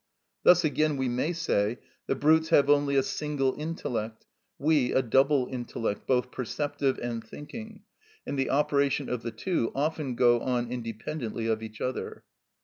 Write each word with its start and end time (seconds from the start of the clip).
Thus 0.41 0.63
again 0.65 0.97
we 0.97 1.07
may 1.07 1.31
say: 1.31 1.77
The 2.07 2.15
brutes 2.15 2.49
have 2.49 2.71
only 2.71 2.95
a 2.95 3.03
single 3.03 3.53
intellect, 3.55 4.25
we 4.57 4.91
a 4.93 5.03
double 5.03 5.45
intellect, 5.45 6.07
both 6.07 6.31
perceptive 6.31 6.97
and 6.97 7.23
thinking, 7.23 7.83
and 8.25 8.35
the 8.35 8.49
operation 8.49 9.09
of 9.09 9.21
the 9.21 9.29
two 9.29 9.71
often 9.75 10.15
go 10.15 10.39
on 10.39 10.71
independently 10.71 11.45
of 11.45 11.61
each 11.61 11.81
other. 11.81 12.23